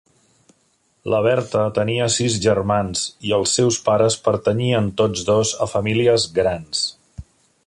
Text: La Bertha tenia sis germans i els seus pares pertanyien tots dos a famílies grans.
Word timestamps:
La 1.13 1.19
Bertha 1.25 1.65
tenia 1.79 2.07
sis 2.15 2.39
germans 2.47 3.05
i 3.29 3.35
els 3.39 3.55
seus 3.59 3.79
pares 3.91 4.19
pertanyien 4.29 4.91
tots 5.03 5.29
dos 5.33 5.57
a 5.67 5.73
famílies 5.77 6.31
grans. 6.41 6.87